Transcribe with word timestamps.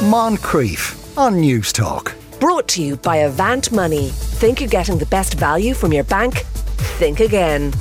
Moncrieff 0.00 1.18
on 1.18 1.34
Newstalk. 1.34 2.14
Brought 2.40 2.66
to 2.68 2.82
you 2.82 2.96
by 2.96 3.16
Avant 3.16 3.70
Money. 3.70 4.08
Think 4.08 4.58
you're 4.58 4.68
getting 4.70 4.96
the 4.96 5.04
best 5.04 5.34
value 5.34 5.74
from 5.74 5.92
your 5.92 6.04
bank? 6.04 6.38
Think 6.96 7.20
again. 7.20 7.74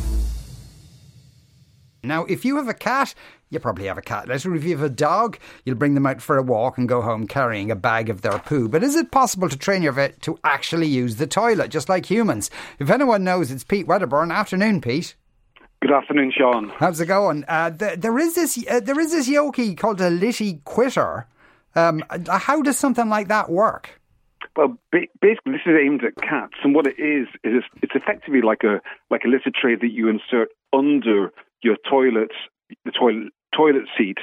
Now, 2.03 2.25
if 2.25 2.43
you 2.43 2.57
have 2.57 2.67
a 2.67 2.73
cat, 2.73 3.13
you 3.49 3.59
probably 3.61 3.85
have 3.85 3.97
a 3.97 4.01
cat 4.01 4.27
litter. 4.27 4.53
If 4.53 4.65
you 4.65 4.71
have 4.71 4.85
a 4.85 4.89
dog, 4.89 5.39
you'll 5.63 5.77
bring 5.77 5.93
them 5.93 6.05
out 6.05 6.21
for 6.21 6.37
a 6.37 6.43
walk 6.43 6.77
and 6.77 6.89
go 6.89 7.01
home 7.01 7.25
carrying 7.25 7.71
a 7.71 7.75
bag 7.77 8.09
of 8.09 8.21
their 8.21 8.39
poo. 8.39 8.67
But 8.67 8.83
is 8.83 8.97
it 8.97 9.11
possible 9.11 9.47
to 9.47 9.57
train 9.57 9.81
your 9.81 9.93
vet 9.93 10.21
to 10.23 10.37
actually 10.43 10.87
use 10.87 11.15
the 11.15 11.27
toilet, 11.27 11.71
just 11.71 11.87
like 11.87 12.05
humans? 12.05 12.51
If 12.79 12.89
anyone 12.89 13.23
knows, 13.23 13.49
it's 13.49 13.63
Pete 13.63 13.87
Wedderburn. 13.87 14.29
Afternoon, 14.29 14.81
Pete. 14.81 15.15
Good 15.81 15.93
afternoon, 15.93 16.33
Sean. 16.37 16.67
How's 16.79 16.99
it 16.99 17.05
going? 17.05 17.45
Uh, 17.47 17.71
th- 17.71 18.01
there 18.01 18.19
is 18.19 18.35
this 18.35 18.61
uh, 18.69 18.81
there 18.81 18.99
is 18.99 19.13
this 19.13 19.29
yoki 19.29 19.77
called 19.77 20.01
a 20.01 20.09
Litter 20.09 20.59
Kwitter. 20.65 21.25
Um, 21.75 22.03
how 22.27 22.61
does 22.61 22.77
something 22.77 23.09
like 23.09 23.27
that 23.27 23.49
work? 23.49 23.99
Well, 24.55 24.77
basically, 24.91 25.53
this 25.53 25.61
is 25.65 25.75
aimed 25.79 26.03
at 26.03 26.15
cats, 26.21 26.55
and 26.63 26.73
what 26.73 26.87
it 26.87 26.99
is 26.99 27.27
is 27.43 27.63
it's, 27.81 27.93
effectively 27.95 28.41
like 28.41 28.63
a 28.63 28.81
like 29.09 29.21
a 29.25 29.27
litter 29.27 29.51
tray 29.53 29.75
that 29.75 29.91
you 29.91 30.09
insert 30.09 30.49
under 30.73 31.31
your 31.61 31.77
toilet, 31.89 32.31
the 32.83 32.91
toilet 32.91 33.31
toilet 33.55 33.83
seat, 33.97 34.17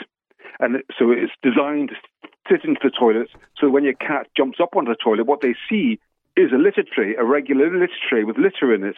and 0.59 0.83
so 0.99 1.11
it's 1.11 1.33
designed 1.43 1.91
to 1.91 2.31
sit 2.51 2.65
into 2.65 2.81
the 2.83 2.91
toilet. 2.91 3.29
So 3.59 3.71
when 3.71 3.85
your 3.85 3.95
cat 3.95 4.27
jumps 4.37 4.59
up 4.61 4.77
onto 4.77 4.91
the 4.91 4.97
toilet, 5.03 5.27
what 5.27 5.41
they 5.41 5.55
see 5.69 5.99
is 6.37 6.53
a 6.53 6.57
litter 6.57 6.83
tray, 6.83 7.15
a 7.15 7.25
regular 7.25 7.71
litter 7.73 7.93
tray 8.09 8.25
with 8.25 8.37
litter 8.37 8.75
in 8.75 8.85
it. 8.85 8.97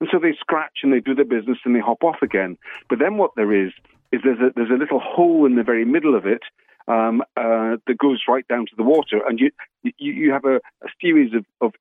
And 0.00 0.08
so 0.10 0.18
they 0.18 0.32
scratch 0.38 0.78
and 0.82 0.92
they 0.92 1.00
do 1.00 1.14
their 1.14 1.24
business 1.24 1.58
and 1.64 1.74
they 1.74 1.80
hop 1.80 2.02
off 2.02 2.22
again. 2.22 2.58
But 2.88 2.98
then 2.98 3.16
what 3.16 3.32
there 3.36 3.52
is, 3.52 3.72
is 4.12 4.20
there's 4.24 4.40
a, 4.40 4.50
there's 4.54 4.70
a 4.70 4.78
little 4.78 5.00
hole 5.00 5.46
in 5.46 5.56
the 5.56 5.62
very 5.62 5.84
middle 5.84 6.16
of 6.16 6.26
it 6.26 6.42
um, 6.88 7.22
uh, 7.36 7.76
that 7.86 7.98
goes 7.98 8.22
right 8.28 8.46
down 8.48 8.66
to 8.66 8.72
the 8.76 8.82
water. 8.82 9.20
And 9.26 9.38
you, 9.38 9.50
you, 9.82 10.12
you 10.12 10.32
have 10.32 10.44
a, 10.44 10.56
a 10.56 10.88
series 11.00 11.32
of, 11.34 11.44
of 11.60 11.72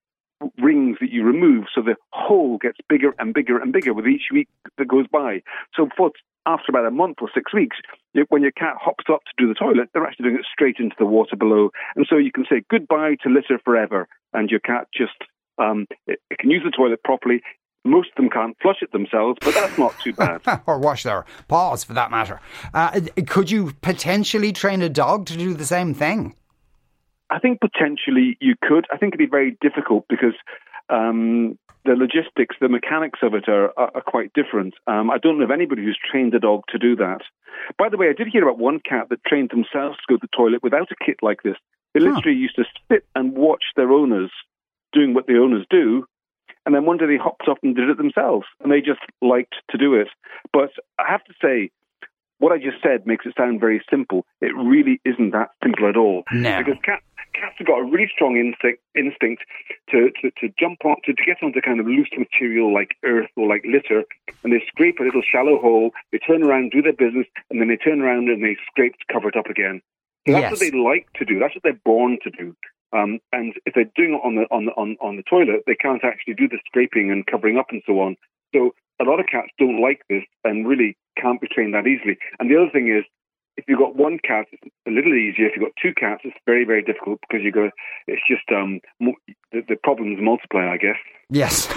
rings 0.62 0.98
that 1.02 1.12
you 1.12 1.24
remove, 1.24 1.66
so 1.74 1.82
the 1.82 1.96
hole 2.12 2.58
gets 2.58 2.78
bigger 2.88 3.14
and 3.20 3.34
bigger 3.34 3.60
and 3.60 3.74
bigger 3.74 3.94
with 3.94 4.08
each 4.08 4.30
week 4.32 4.48
that 4.78 4.88
goes 4.88 5.06
by. 5.12 5.42
So 5.76 5.90
for, 5.98 6.12
after 6.46 6.66
about 6.70 6.86
a 6.86 6.92
month 6.92 7.18
or 7.22 7.30
six 7.34 7.54
weeks, 7.54 7.78
when 8.30 8.42
your 8.42 8.52
cat 8.52 8.76
hops 8.80 9.06
up 9.12 9.22
to 9.26 9.32
do 9.38 9.48
the 9.48 9.54
toilet, 9.54 9.90
they're 9.94 10.06
actually 10.06 10.30
doing 10.30 10.40
it 10.40 10.46
straight 10.52 10.78
into 10.80 10.96
the 10.98 11.06
water 11.06 11.36
below. 11.36 11.70
And 11.96 12.06
so 12.10 12.18
you 12.18 12.32
can 12.32 12.46
say 12.50 12.64
goodbye 12.70 13.16
to 13.24 13.30
litter 13.30 13.60
forever, 13.64 14.08
and 14.34 14.50
your 14.50 14.60
cat 14.60 14.88
just 14.96 15.14
um, 15.60 15.88
it, 16.08 16.20
it 16.30 16.40
can 16.40 16.50
use 16.50 16.64
the 16.64 16.72
toilet 16.72 17.04
properly. 17.04 17.42
Most 17.86 18.10
of 18.10 18.16
them 18.16 18.30
can't 18.30 18.58
flush 18.62 18.78
it 18.82 18.92
themselves, 18.92 19.38
but 19.42 19.54
that's 19.54 19.78
not 19.78 19.98
too 20.00 20.14
bad. 20.14 20.42
or 20.66 20.80
wash 20.80 21.04
their 21.04 21.26
paws, 21.48 21.84
for 21.84 21.94
that 21.94 22.12
matter. 22.12 22.42
Uh, 22.74 23.00
could 23.26 23.50
you 23.50 23.72
potentially 23.82 24.52
train 24.52 24.82
a 24.82 24.90
dog 24.90 25.26
to 25.28 25.38
do 25.38 25.54
the 25.54 25.66
same 25.66 25.94
thing? 25.94 26.36
I 27.30 27.40
think 27.40 27.60
potentially 27.62 28.38
you 28.40 28.56
could. 28.62 28.86
I 28.92 28.98
think 28.98 29.14
it'd 29.14 29.20
be 29.20 29.30
very 29.30 29.58
difficult 29.62 30.06
because 30.10 30.34
um, 30.90 31.58
the 31.86 31.94
logistics, 31.94 32.56
the 32.60 32.70
mechanics 32.70 33.20
of 33.22 33.34
it 33.34 33.48
are, 33.48 33.72
are, 33.78 33.92
are 33.96 34.02
quite 34.02 34.34
different. 34.34 34.74
Um, 34.88 35.10
I 35.10 35.18
don't 35.18 35.38
know 35.38 35.46
of 35.46 35.52
anybody 35.52 35.84
who's 35.84 36.00
trained 36.12 36.34
a 36.34 36.40
dog 36.40 36.64
to 36.70 36.80
do 36.80 36.96
that. 36.98 37.22
By 37.78 37.90
the 37.90 37.98
way, 37.98 38.10
I 38.10 38.14
did 38.14 38.28
hear 38.28 38.44
about 38.44 38.58
one 38.60 38.80
cat 38.80 39.10
that 39.10 39.24
trained 39.26 39.52
themselves 39.52 39.98
to 39.98 40.04
go 40.08 40.16
to 40.16 40.22
the 40.22 40.36
toilet 40.36 40.64
without 40.64 40.92
a 40.92 41.06
kit 41.06 41.18
like 41.22 41.44
this. 41.44 41.56
They 41.94 42.00
literally 42.00 42.38
huh. 42.38 42.42
used 42.42 42.56
to 42.56 42.66
sit 42.92 43.06
and 43.16 43.36
watch 43.36 43.64
their 43.76 43.92
owners 43.92 44.32
doing 44.94 45.14
what 45.14 45.28
the 45.28 45.40
owners 45.40 45.66
do. 45.70 46.06
And 46.66 46.76
then 46.76 46.86
one 46.86 46.98
day 46.98 47.08
they 47.08 47.18
hopped 47.18 47.48
up 47.48 47.58
and 47.64 47.76
did 47.76 47.90
it 47.90 47.98
themselves. 47.98 48.46
And 48.62 48.72
they 48.72 48.82
just 48.82 49.02
liked 49.22 49.56
to 49.72 49.78
do 49.78 49.96
it. 49.96 50.10
But 50.54 50.70
I 51.00 51.10
have 51.10 51.24
to 51.26 51.34
say, 51.42 51.72
what 52.38 52.52
I 52.52 52.58
just 52.58 52.82
said 52.84 53.06
makes 53.06 53.26
it 53.26 53.34
sound 53.38 53.60
very 53.60 53.82
simple. 53.90 54.26
It 54.42 54.56
really 54.56 55.02
isn't 55.06 55.32
that 55.32 55.50
simple 55.64 55.90
at 55.90 55.98
all. 55.98 56.24
No. 56.32 56.58
Because 56.60 56.80
cats, 56.84 57.04
cats 57.40 57.56
have 57.58 57.68
got 57.68 57.80
a 57.80 57.84
really 57.84 58.10
strong 58.14 58.38
instinct, 58.38 58.84
instinct 58.96 59.44
to, 59.90 60.12
to, 60.22 60.32
to 60.42 60.54
jump 60.60 60.84
on, 60.84 60.98
to, 61.06 61.14
to 61.14 61.24
get 61.26 61.42
onto 61.42 61.62
kind 61.62 61.80
of 61.80 61.88
loose 61.88 62.10
material 62.18 62.74
like 62.74 62.96
earth 63.04 63.30
or 63.36 63.48
like 63.48 63.64
litter, 63.66 64.04
and 64.44 64.54
they 64.54 64.64
scrape 64.68 65.00
a 65.00 65.04
little 65.04 65.24
shallow 65.24 65.60
hole, 65.60 65.92
they 66.12 66.20
turn 66.20 66.44
around, 66.44 66.72
do 66.72 66.82
their 66.82 66.94
business, 66.94 67.28
and 67.50 67.62
then 67.62 67.70
they 67.70 67.78
turn 67.78 68.02
around 68.02 68.30
and 68.30 68.44
they 68.44 68.58
scrape 68.70 68.94
to 69.00 69.14
cover 69.14 69.30
it 69.30 69.38
up 69.38 69.48
again. 69.48 69.82
So 70.28 70.34
that's 70.34 70.44
yes. 70.44 70.52
what 70.52 70.60
they 70.60 70.78
like 70.78 71.08
to 71.16 71.26
do. 71.26 71.40
That's 71.40 71.56
what 71.56 71.64
they're 71.64 71.82
born 71.86 72.20
to 72.24 72.30
do. 72.30 72.56
Um, 72.92 73.20
and 73.32 73.54
if 73.66 73.74
they're 73.74 73.92
doing 73.96 74.16
it 74.16 74.22
on 74.26 74.36
the 74.36 74.46
on 74.52 74.66
the 74.66 74.72
on, 74.74 74.98
on 75.00 75.16
the 75.16 75.24
toilet, 75.24 75.64
they 75.66 75.76
can't 75.76 76.04
actually 76.04 76.34
do 76.34 76.48
the 76.48 76.60
scraping 76.66 77.12
and 77.12 77.26
covering 77.26 77.58
up 77.58 77.68
and 77.70 77.82
so 77.86 78.00
on. 78.02 78.18
So 78.54 78.74
a 79.00 79.06
lot 79.06 79.20
of 79.20 79.28
cats 79.28 79.50
don't 79.58 79.82
like 79.82 80.02
this 80.10 80.24
and 80.44 80.68
really 80.68 80.98
can't 81.18 81.40
be 81.40 81.48
trained 81.48 81.74
that 81.74 81.88
easily. 81.88 82.18
And 82.40 82.50
the 82.50 82.58
other 82.58 82.72
thing 82.72 82.90
is, 82.90 83.06
if 83.60 83.66
you've 83.68 83.80
got 83.80 83.96
one 83.96 84.20
cat, 84.24 84.46
it's 84.52 84.74
a 84.88 84.90
little 84.90 85.14
easier. 85.14 85.48
If 85.48 85.56
you've 85.56 85.66
got 85.66 85.74
two 85.82 85.94
cats, 85.94 86.22
it's 86.24 86.38
very, 86.46 86.64
very 86.64 86.82
difficult 86.82 87.20
because 87.28 87.44
you 87.44 87.52
go. 87.52 87.70
It's 88.08 88.22
just 88.26 88.48
um, 88.56 88.80
the, 89.52 89.62
the 89.68 89.76
problems 89.84 90.18
multiply, 90.22 90.72
I 90.72 90.78
guess. 90.78 90.96
Yes, 91.30 91.68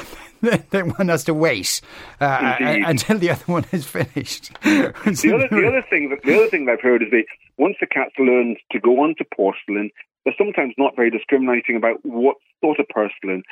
they 0.70 0.82
want 0.84 1.10
us 1.10 1.24
to 1.24 1.34
wait 1.34 1.80
uh, 2.20 2.56
until 2.60 3.18
the 3.18 3.30
other 3.30 3.44
one 3.46 3.64
is 3.72 3.84
finished. 3.84 4.52
the 4.62 4.94
other, 5.34 5.48
the 5.50 5.66
other 5.66 5.84
thing, 5.90 6.10
that, 6.10 6.22
the 6.22 6.36
other 6.36 6.48
thing 6.48 6.66
that 6.66 6.72
I've 6.72 6.80
heard 6.80 7.02
is 7.02 7.10
that 7.10 7.24
once 7.58 7.76
the 7.80 7.88
cats 7.88 8.12
learn 8.16 8.56
to 8.70 8.78
go 8.78 9.00
onto 9.00 9.24
porcelain, 9.34 9.90
they're 10.24 10.34
sometimes 10.38 10.74
not 10.78 10.94
very 10.94 11.10
discriminating 11.10 11.76
about 11.76 11.98
what 12.04 12.36
sort 12.62 12.78
of 12.78 12.86
porcelain. 12.94 13.42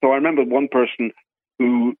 So 0.00 0.12
I 0.12 0.14
remember 0.14 0.44
one 0.44 0.68
person 0.72 1.12
who 1.58 1.94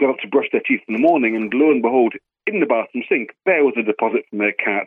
got 0.00 0.10
up 0.10 0.18
to 0.22 0.28
brush 0.28 0.46
their 0.50 0.62
teeth 0.66 0.80
in 0.88 0.94
the 0.94 1.00
morning, 1.00 1.36
and 1.36 1.52
lo 1.52 1.70
and 1.70 1.82
behold, 1.82 2.14
in 2.46 2.60
the 2.60 2.66
bathroom 2.66 3.04
sink, 3.08 3.30
there 3.44 3.64
was 3.64 3.74
a 3.78 3.82
deposit 3.82 4.24
from 4.30 4.38
their 4.38 4.52
cat. 4.52 4.86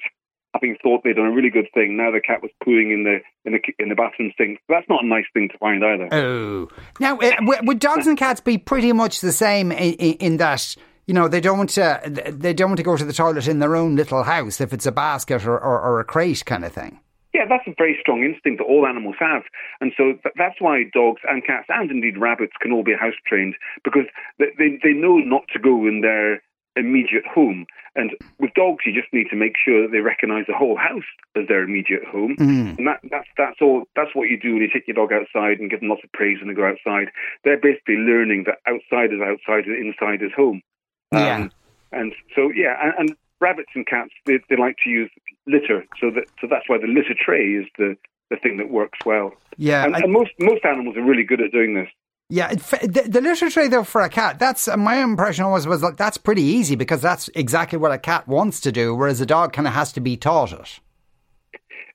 Having 0.54 0.78
thought 0.84 1.04
they'd 1.04 1.16
done 1.16 1.26
a 1.26 1.32
really 1.32 1.50
good 1.50 1.68
thing, 1.74 1.98
now 1.98 2.12
the 2.12 2.22
cat 2.22 2.42
was 2.42 2.52
pooing 2.64 2.94
in 2.94 3.04
the 3.04 3.20
in 3.46 3.54
the 3.54 3.60
in 3.80 3.90
the 3.90 3.96
bathroom 3.96 4.32
sink. 4.38 4.60
That's 4.70 4.88
not 4.88 5.04
a 5.04 5.08
nice 5.08 5.26
thing 5.34 5.50
to 5.50 5.58
find 5.58 5.84
either. 5.84 6.14
Oh, 6.14 6.70
now 7.00 7.18
uh, 7.18 7.32
would 7.64 7.80
dogs 7.80 8.08
and 8.08 8.18
cats 8.18 8.40
be 8.40 8.58
pretty 8.58 8.94
much 8.94 9.22
the 9.22 9.32
same 9.32 9.72
in, 9.72 9.94
in 9.94 10.38
that? 10.38 10.76
you 11.06 11.14
know 11.14 11.28
they 11.28 11.42
don't 11.42 11.78
uh, 11.78 12.00
they 12.06 12.54
don't 12.54 12.70
want 12.70 12.78
to 12.78 12.84
go 12.84 12.96
to 12.96 13.06
the 13.06 13.14
toilet 13.14 13.48
in 13.48 13.60
their 13.60 13.76
own 13.76 13.96
little 13.96 14.24
house 14.24 14.62
if 14.62 14.74
it's 14.74 14.86
a 14.86 14.92
basket 14.92 15.46
or, 15.46 15.58
or, 15.58 15.82
or, 15.82 16.00
a 16.00 16.06
crate 16.06 16.46
kind 16.46 16.64
of 16.64 16.72
thing. 16.72 17.00
Yeah, 17.34 17.46
that's 17.50 17.68
a 17.68 17.74
very 17.78 17.98
strong 18.00 18.24
instinct 18.24 18.60
that 18.60 18.66
all 18.66 18.86
animals 18.86 19.16
have. 19.20 19.42
And 19.82 19.92
so 19.98 20.14
th- 20.14 20.36
that's 20.38 20.62
why 20.62 20.84
dogs 20.94 21.22
and 21.28 21.44
cats 21.44 21.66
and 21.68 21.90
indeed 21.90 22.18
rabbits 22.18 22.54
can 22.62 22.72
all 22.72 22.84
be 22.84 22.94
house 22.94 23.18
trained 23.26 23.56
because 23.84 24.06
they, 24.38 24.54
they, 24.58 24.80
they 24.84 24.94
know 24.94 25.18
not 25.18 25.44
to 25.54 25.60
go 25.60 25.88
in 25.88 26.02
their 26.02 26.44
immediate 26.76 27.26
home. 27.26 27.66
And 27.96 28.12
with 28.40 28.54
dogs, 28.56 28.86
you 28.86 28.94
just 28.94 29.14
need 29.14 29.28
to 29.30 29.36
make 29.36 29.54
sure 29.64 29.84
that 29.84 29.92
they 29.92 30.00
recognise 30.00 30.46
the 30.48 30.56
whole 30.56 30.78
house 30.78 31.06
as 31.36 31.48
their 31.48 31.64
immediate 31.64 32.04
home. 32.06 32.36
Mm. 32.40 32.78
And 32.78 32.88
that, 32.88 33.00
that's 33.10 33.28
that's 33.38 33.62
all. 33.62 33.84
That's 33.96 34.16
what 34.16 34.30
you 34.30 34.40
do 34.40 34.54
when 34.54 34.62
you 34.62 34.70
take 34.74 34.88
your 34.88 34.96
dog 34.96 35.14
outside 35.14 35.60
and 35.60 35.70
give 35.70 35.82
them 35.82 35.90
lots 35.90 36.04
of 36.04 36.12
praise 36.12 36.40
when 36.40 36.48
they 36.48 36.56
go 36.56 36.68
outside. 36.68 37.12
They're 37.44 37.60
basically 37.62 37.98
learning 37.98 38.46
that 38.48 38.58
outside 38.66 39.14
is 39.14 39.22
outside 39.22 39.66
and 39.66 39.78
inside 39.78 40.24
is 40.24 40.32
home. 40.36 40.62
Yeah. 41.12 41.36
Um, 41.36 41.52
and 41.92 42.14
so 42.36 42.50
yeah, 42.50 42.76
and, 42.82 42.94
and 42.98 43.18
rabbits 43.40 43.70
and 43.76 43.86
cats 43.86 44.12
they, 44.26 44.40
they 44.50 44.56
like 44.56 44.78
to 44.84 44.90
use 44.90 45.12
litter, 45.46 45.86
so 46.02 46.10
that 46.12 46.26
so 46.42 46.48
that's 46.50 46.68
why 46.68 46.78
the 46.80 46.88
litter 46.88 47.16
tray 47.18 47.46
is 47.54 47.68
the 47.78 47.96
the 48.30 48.38
thing 48.38 48.58
that 48.58 48.72
works 48.72 48.98
well. 49.06 49.34
Yeah, 49.58 49.86
and, 49.86 49.96
I, 49.96 50.00
and 50.00 50.12
most 50.12 50.32
most 50.40 50.66
animals 50.66 50.98
are 50.98 51.04
really 51.04 51.24
good 51.24 51.42
at 51.42 51.52
doing 51.52 51.76
this. 51.76 51.90
Yeah, 52.34 52.56
the, 52.56 53.06
the 53.08 53.22
litter 53.22 53.48
tray 53.52 53.68
though 53.68 53.84
for 53.84 54.02
a 54.02 54.10
cat, 54.10 54.40
that's 54.40 54.68
uh, 54.68 54.76
my 54.76 55.04
impression 55.04 55.46
always 55.46 55.68
was 55.68 55.84
like 55.84 55.98
that's 55.98 56.18
pretty 56.18 56.42
easy 56.42 56.76
because 56.76 57.00
that's 57.00 57.30
exactly 57.36 57.78
what 57.78 57.92
a 57.92 58.00
cat 58.00 58.28
wants 58.28 58.60
to 58.62 58.72
do, 58.72 58.96
whereas 58.96 59.22
a 59.22 59.26
dog 59.28 59.54
kind 59.54 59.68
of 59.68 59.76
has 59.76 59.94
to 59.94 60.00
be 60.00 60.18
taught 60.18 60.52
it. 60.52 60.80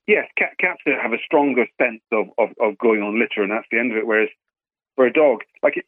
Yes, 0.06 0.28
cat, 0.38 0.50
cats 0.60 0.80
have 0.86 1.12
a 1.12 1.18
stronger 1.26 1.66
sense 1.76 2.02
of, 2.12 2.26
of, 2.38 2.50
of 2.60 2.78
going 2.78 3.02
on 3.02 3.18
litter, 3.18 3.42
and 3.42 3.50
that's 3.50 3.66
the 3.72 3.80
end 3.80 3.90
of 3.90 3.98
it. 3.98 4.06
Whereas 4.06 4.28
for 4.94 5.06
a 5.06 5.12
dog, 5.12 5.40
like 5.64 5.84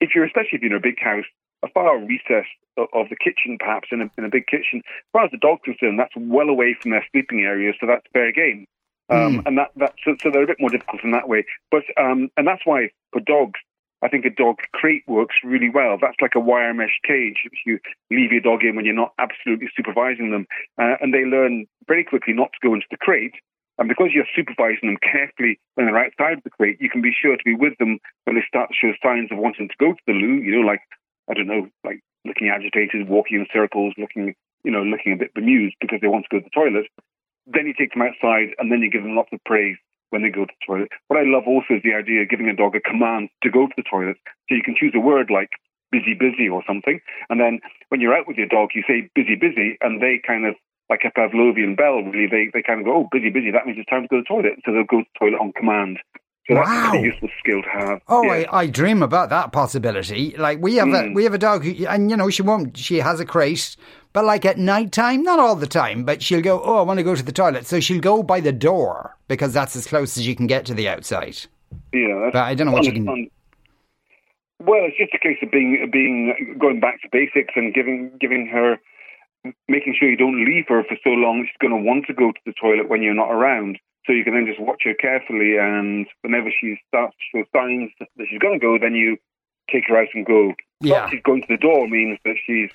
if 0.00 0.14
you're 0.14 0.24
especially 0.24 0.56
if 0.56 0.62
you're 0.62 0.72
in 0.72 0.78
a 0.78 0.80
big 0.80 0.98
house, 0.98 1.26
a 1.62 1.68
far 1.68 1.98
recess 1.98 2.46
of 2.78 3.10
the 3.10 3.16
kitchen, 3.16 3.58
perhaps 3.60 3.88
in 3.92 4.00
a, 4.00 4.10
in 4.16 4.24
a 4.24 4.30
big 4.30 4.46
kitchen. 4.46 4.80
As 4.80 5.12
far 5.12 5.24
as 5.26 5.30
the 5.30 5.36
dog's 5.36 5.60
concerned, 5.62 5.98
that's 5.98 6.16
well 6.16 6.48
away 6.48 6.74
from 6.80 6.92
their 6.92 7.04
sleeping 7.12 7.40
area, 7.40 7.74
so 7.78 7.86
that's 7.86 8.06
fair 8.14 8.32
game. 8.32 8.64
Um, 9.10 9.40
mm. 9.40 9.42
And 9.44 9.58
that, 9.58 9.72
that 9.76 9.92
so, 10.02 10.16
so, 10.22 10.30
they're 10.30 10.44
a 10.44 10.46
bit 10.46 10.56
more 10.58 10.70
difficult 10.70 11.04
in 11.04 11.10
that 11.10 11.28
way. 11.28 11.44
But 11.70 11.82
um, 12.00 12.30
and 12.38 12.46
that's 12.46 12.64
why 12.64 12.88
for 13.12 13.20
dogs, 13.20 13.60
I 14.02 14.08
think 14.08 14.24
a 14.24 14.30
dog 14.30 14.56
crate 14.72 15.04
works 15.06 15.36
really 15.44 15.68
well. 15.68 15.98
That's 16.00 16.20
like 16.20 16.34
a 16.34 16.40
wire 16.40 16.72
mesh 16.72 16.98
cage. 17.06 17.44
If 17.44 17.52
you 17.66 17.78
leave 18.10 18.32
your 18.32 18.40
dog 18.40 18.64
in 18.64 18.76
when 18.76 18.84
you're 18.84 18.94
not 18.94 19.12
absolutely 19.18 19.68
supervising 19.76 20.30
them, 20.30 20.46
uh, 20.80 20.96
and 21.00 21.12
they 21.12 21.24
learn 21.24 21.66
very 21.86 22.04
quickly 22.04 22.32
not 22.32 22.52
to 22.52 22.66
go 22.66 22.74
into 22.74 22.86
the 22.90 22.96
crate. 22.96 23.34
And 23.78 23.88
because 23.88 24.10
you're 24.12 24.28
supervising 24.36 24.88
them 24.88 24.98
carefully 25.00 25.58
when 25.74 25.86
they're 25.86 26.04
outside 26.04 26.40
the 26.44 26.50
crate, 26.50 26.80
you 26.80 26.90
can 26.90 27.00
be 27.00 27.16
sure 27.16 27.36
to 27.36 27.44
be 27.44 27.54
with 27.54 27.76
them 27.78 27.98
when 28.24 28.36
they 28.36 28.44
start 28.46 28.70
to 28.70 28.76
show 28.76 28.92
signs 29.02 29.32
of 29.32 29.38
wanting 29.38 29.68
to 29.68 29.74
go 29.80 29.92
to 29.92 30.04
the 30.06 30.12
loo. 30.12 30.40
You 30.40 30.60
know, 30.60 30.66
like 30.66 30.80
I 31.28 31.34
don't 31.34 31.46
know, 31.48 31.68
like 31.84 32.00
looking 32.24 32.48
agitated, 32.48 33.08
walking 33.08 33.40
in 33.40 33.46
circles, 33.52 33.94
looking, 33.96 34.34
you 34.64 34.70
know, 34.70 34.82
looking 34.82 35.12
a 35.12 35.16
bit 35.16 35.34
bemused 35.34 35.76
because 35.80 36.00
they 36.00 36.08
want 36.08 36.26
to 36.28 36.36
go 36.36 36.40
to 36.40 36.44
the 36.44 36.50
toilet. 36.50 36.88
Then 37.46 37.66
you 37.66 37.74
take 37.76 37.92
them 37.92 38.02
outside 38.02 38.52
and 38.58 38.70
then 38.70 38.80
you 38.80 38.90
give 38.90 39.02
them 39.02 39.16
lots 39.16 39.32
of 39.32 39.42
praise 39.44 39.76
when 40.10 40.22
they 40.22 40.30
go 40.30 40.44
to 40.44 40.52
the 40.52 40.66
toilet. 40.66 40.90
What 41.08 41.18
I 41.18 41.24
love 41.24 41.44
also 41.46 41.74
is 41.78 41.82
the 41.82 41.94
idea 41.94 42.22
of 42.22 42.28
giving 42.28 42.48
a 42.48 42.54
dog 42.54 42.76
a 42.76 42.80
command 42.80 43.30
to 43.42 43.50
go 43.50 43.66
to 43.66 43.74
the 43.76 43.86
toilet. 43.86 44.16
So 44.48 44.54
you 44.54 44.62
can 44.62 44.76
choose 44.78 44.92
a 44.94 45.00
word 45.00 45.30
like 45.30 45.50
busy, 45.90 46.14
busy 46.14 46.48
or 46.48 46.62
something. 46.66 47.00
And 47.28 47.40
then 47.40 47.60
when 47.88 48.00
you're 48.00 48.14
out 48.14 48.28
with 48.28 48.36
your 48.36 48.48
dog, 48.48 48.70
you 48.74 48.82
say 48.86 49.10
busy, 49.14 49.34
busy, 49.34 49.78
and 49.80 50.02
they 50.02 50.20
kind 50.24 50.46
of 50.46 50.54
like 50.88 51.02
a 51.06 51.10
Pavlovian 51.14 51.76
bell, 51.76 52.02
really. 52.02 52.26
They 52.26 52.50
they 52.52 52.62
kind 52.62 52.80
of 52.80 52.86
go, 52.86 52.94
oh, 52.96 53.08
busy, 53.10 53.30
busy. 53.30 53.50
That 53.50 53.66
means 53.66 53.78
it's 53.78 53.88
time 53.88 54.02
to 54.02 54.08
go 54.08 54.16
to 54.18 54.22
the 54.22 54.28
toilet. 54.28 54.58
So 54.66 54.72
they'll 54.72 54.84
go 54.84 55.00
to 55.00 55.06
the 55.06 55.18
toilet 55.18 55.38
on 55.40 55.52
command. 55.52 55.98
So 56.48 56.54
that's 56.56 56.68
Wow. 56.68 56.92
a 56.94 57.00
useful 57.00 57.28
skill 57.38 57.62
to 57.62 57.68
have. 57.68 58.00
Oh, 58.08 58.24
yeah. 58.24 58.46
I, 58.50 58.62
I 58.62 58.66
dream 58.66 59.02
about 59.02 59.30
that 59.30 59.52
possibility. 59.52 60.34
Like 60.36 60.58
we 60.60 60.76
have 60.76 60.88
a 60.88 61.06
hmm. 61.06 61.14
we 61.14 61.24
have 61.24 61.34
a 61.34 61.38
dog, 61.38 61.64
who, 61.64 61.86
and 61.86 62.10
you 62.10 62.16
know 62.16 62.28
she 62.28 62.42
won't. 62.42 62.76
She 62.76 62.98
has 62.98 63.20
a 63.20 63.24
crate, 63.24 63.76
but 64.12 64.24
like 64.24 64.44
at 64.44 64.58
night 64.58 64.92
time, 64.92 65.22
not 65.22 65.38
all 65.38 65.56
the 65.56 65.66
time, 65.66 66.04
but 66.04 66.22
she'll 66.22 66.40
go. 66.42 66.60
Oh, 66.62 66.78
I 66.78 66.82
want 66.82 66.98
to 66.98 67.04
go 67.04 67.14
to 67.14 67.22
the 67.22 67.32
toilet, 67.32 67.66
so 67.66 67.80
she'll 67.80 68.00
go 68.00 68.22
by 68.22 68.40
the 68.40 68.52
door 68.52 69.16
because 69.28 69.52
that's 69.52 69.76
as 69.76 69.86
close 69.86 70.16
as 70.18 70.26
you 70.26 70.34
can 70.36 70.46
get 70.46 70.64
to 70.66 70.74
the 70.74 70.88
outside. 70.88 71.36
yeah. 71.92 72.30
But 72.32 72.42
I 72.42 72.54
don't 72.54 72.66
know 72.68 72.72
what 72.72 72.84
you 72.84 72.92
can- 72.92 73.08
un- 73.08 73.30
Well, 74.58 74.84
it's 74.84 74.96
just 74.98 75.14
a 75.14 75.18
case 75.18 75.38
of 75.42 75.50
being 75.50 75.88
being 75.92 76.56
going 76.58 76.80
back 76.80 77.00
to 77.02 77.08
basics 77.10 77.52
and 77.56 77.72
giving 77.72 78.10
giving 78.20 78.46
her 78.48 78.78
making 79.68 79.94
sure 79.98 80.08
you 80.10 80.16
don't 80.18 80.44
leave 80.44 80.66
her 80.68 80.84
for 80.84 80.96
so 81.02 81.10
long. 81.10 81.46
She's 81.46 81.56
going 81.60 81.72
to 81.72 81.88
want 81.88 82.06
to 82.08 82.12
go 82.14 82.30
to 82.30 82.40
the 82.44 82.52
toilet 82.60 82.88
when 82.88 83.02
you're 83.02 83.14
not 83.14 83.30
around. 83.30 83.78
So 84.06 84.12
you 84.12 84.24
can 84.24 84.34
then 84.34 84.46
just 84.46 84.60
watch 84.60 84.82
her 84.84 84.94
carefully, 84.94 85.56
and 85.58 86.06
whenever 86.22 86.50
she 86.50 86.76
starts 86.88 87.14
to 87.32 87.38
show 87.38 87.44
signs 87.58 87.90
that 88.00 88.08
she's 88.28 88.38
going 88.38 88.58
to 88.58 88.64
go, 88.66 88.78
then 88.78 88.94
you 88.94 89.16
take 89.70 89.84
her 89.88 89.96
out 89.96 90.08
and 90.14 90.26
go. 90.26 90.52
Yeah. 90.80 91.00
Not 91.00 91.10
she's 91.10 91.22
going 91.22 91.42
to 91.42 91.48
the 91.48 91.56
door 91.56 91.86
means 91.88 92.18
that 92.24 92.36
she's 92.46 92.70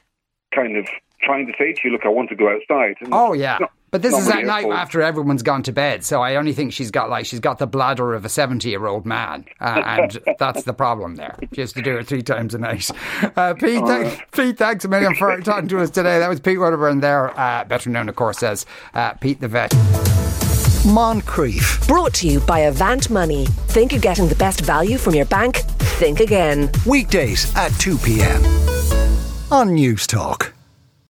kind 0.54 0.78
of 0.78 0.88
trying 1.22 1.48
to 1.48 1.54
say 1.58 1.74
to 1.74 1.80
you, 1.84 1.92
"Look, 1.92 2.02
I 2.06 2.10
want 2.10 2.30
to 2.30 2.36
go 2.36 2.50
outside." 2.50 2.96
And 3.02 3.10
Oh 3.14 3.34
yeah, 3.34 3.58
not- 3.62 3.72
but 3.92 4.02
this 4.02 4.14
is 4.14 4.28
really 4.28 4.32
at 4.32 4.40
her 4.42 4.46
night 4.48 4.62
fault. 4.64 4.74
after 4.76 5.02
everyone's 5.02 5.42
gone 5.44 5.64
to 5.64 5.72
bed. 5.72 6.04
So 6.04 6.22
I 6.22 6.36
only 6.36 6.52
think 6.54 6.74
she's 6.74 6.92
got 6.92 7.10
like 7.10 7.26
she's 7.26 7.40
got 7.40 7.60
the 7.60 7.68
bladder 7.68 8.14
of 8.14 8.26
a 8.26 8.30
seventy-year-old 8.30 9.06
man, 9.06 9.46
uh, 9.62 9.82
and 9.86 10.20
that's 10.38 10.64
the 10.64 10.74
problem 10.74 11.16
there. 11.16 11.38
She 11.54 11.62
has 11.62 11.72
to 11.74 11.82
do 11.82 11.98
it 11.98 12.08
three 12.08 12.22
times 12.22 12.54
a 12.54 12.58
night. 12.60 12.90
Uh, 13.36 13.54
Pete, 13.54 13.86
th- 13.86 14.20
Pete, 14.32 14.58
thanks 14.58 14.84
a 14.86 14.88
million 14.88 15.16
for 15.16 15.40
talking 15.42 15.70
to 15.70 15.80
us 15.80 15.90
today. 15.90 16.20
That 16.20 16.28
was 16.30 16.40
Pete 16.40 16.60
Wedderburn 16.60 17.00
there, 17.00 17.38
uh, 17.40 17.64
better 17.64 17.90
known, 17.90 18.10
of 18.10 18.16
course, 18.16 18.44
as 18.44 18.66
uh, 18.94 19.14
Pete 19.14 19.40
the 19.40 19.48
Vet. 19.48 19.72
Moncrieff. 20.86 21.88
Brought 21.88 22.14
to 22.16 22.28
you 22.28 22.40
by 22.42 22.60
Avant 22.60 23.10
Money. 23.10 23.46
Think 23.70 23.92
you're 23.92 24.02
getting 24.02 24.28
the 24.28 24.36
best 24.36 24.62
value 24.62 24.98
from 25.00 25.16
your 25.16 25.26
bank? 25.26 25.58
Think 25.98 26.20
again. 26.20 26.70
Weekdays 26.86 27.56
at 27.56 27.70
2 27.80 27.98
p.m. 27.98 28.44
on 29.52 29.70
Newstalk. 29.70 30.52